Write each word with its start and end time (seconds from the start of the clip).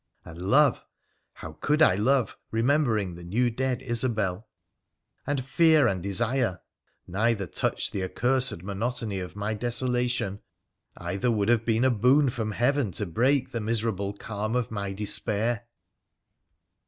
And 0.25 0.39
love!— 0.41 0.83
how 1.41 1.57
could 1.61 1.79
I 1.79 1.93
love, 1.93 2.35
remember 2.49 2.97
ing 2.97 3.13
the 3.13 3.23
new 3.23 3.51
dead 3.51 3.83
Isobel?— 3.83 4.47
and 5.27 5.45
fear 5.45 5.87
and 5.87 6.01
desire! 6.01 6.59
neither 7.05 7.45
touched 7.45 7.91
the 7.91 8.01
accursed 8.03 8.63
monotony 8.63 9.19
of 9.19 9.35
my 9.35 9.53
desolation; 9.53 10.41
either 10.97 11.29
would 11.29 11.49
have 11.49 11.65
been 11.65 11.85
a 11.85 11.91
boon 11.91 12.31
from 12.31 12.53
Heaven 12.53 12.91
to 12.93 13.05
break 13.05 13.51
the 13.51 13.61
miserable 13.61 14.13
calm 14.13 14.55
of 14.55 14.71
my 14.71 14.91
despair 14.91 15.67